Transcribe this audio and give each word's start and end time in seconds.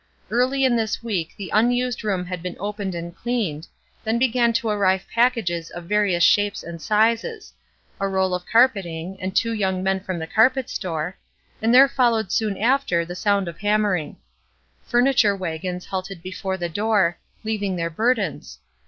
Early 0.31 0.65
in 0.65 0.75
this 0.75 1.03
week 1.03 1.35
the 1.37 1.51
unused 1.53 2.03
room 2.03 2.25
had 2.25 2.41
been 2.41 2.57
opened 2.59 2.95
and 2.95 3.15
cleaned; 3.15 3.67
then 4.03 4.17
began 4.17 4.51
to 4.53 4.67
arrive 4.69 5.05
packages 5.13 5.69
of 5.69 5.83
various 5.83 6.23
shapes 6.23 6.63
and 6.63 6.81
sizes; 6.81 7.53
a 7.99 8.07
roll 8.07 8.33
of 8.33 8.47
carpeting, 8.47 9.15
and 9.21 9.35
two 9.35 9.53
young 9.53 9.83
men 9.83 9.99
from 9.99 10.17
the 10.17 10.25
carpet 10.25 10.71
store; 10.71 11.17
and 11.61 11.71
there 11.71 11.87
followed 11.87 12.31
soon 12.31 12.57
after 12.57 13.05
the 13.05 13.13
sound 13.13 13.47
of 13.47 13.59
hammering. 13.59 14.17
Furniture 14.81 15.35
wagons 15.35 15.85
halted 15.85 16.23
before 16.23 16.57
the 16.57 16.67
door, 16.67 17.19
leaving 17.43 17.75
their 17.75 17.91
burdens. 17.91 18.57